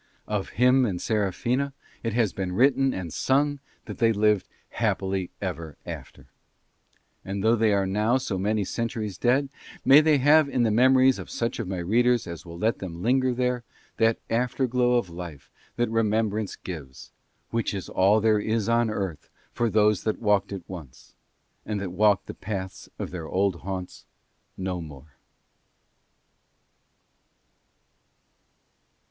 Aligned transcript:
Of 0.25 0.49
him 0.57 0.83
and 0.83 0.99
Serafina 0.99 1.73
it 2.01 2.13
has 2.13 2.33
been 2.33 2.53
written 2.53 2.91
and 2.91 3.13
sung 3.13 3.59
that 3.85 3.99
they 3.99 4.11
lived 4.11 4.47
happily 4.69 5.29
ever 5.39 5.77
after; 5.85 6.25
and 7.23 7.43
though 7.43 7.55
they 7.55 7.71
are 7.71 7.85
now 7.85 8.17
so 8.17 8.39
many 8.39 8.63
centuries 8.63 9.19
dead, 9.19 9.47
may 9.85 10.01
they 10.01 10.17
have 10.17 10.49
in 10.49 10.63
the 10.63 10.71
memories 10.71 11.19
of 11.19 11.29
such 11.29 11.59
of 11.59 11.67
my 11.67 11.77
readers 11.77 12.25
as 12.25 12.43
will 12.47 12.57
let 12.57 12.79
them 12.79 13.03
linger 13.03 13.31
there, 13.31 13.63
that 13.97 14.17
afterglow 14.27 14.93
of 14.95 15.11
life 15.11 15.51
that 15.75 15.91
remembrance 15.91 16.55
gives, 16.55 17.11
which 17.51 17.71
is 17.71 17.87
all 17.87 18.19
that 18.19 18.25
there 18.27 18.39
is 18.39 18.67
on 18.67 18.89
earth 18.89 19.29
for 19.51 19.69
those 19.69 20.03
that 20.03 20.17
walked 20.17 20.51
it 20.51 20.63
once 20.67 21.13
and 21.63 21.79
that 21.79 21.91
walk 21.91 22.25
the 22.25 22.33
paths 22.33 22.89
of 22.97 23.11
their 23.11 23.27
old 23.27 23.57
haunts 23.57 24.07
no 24.57 24.81
more. 24.81 25.13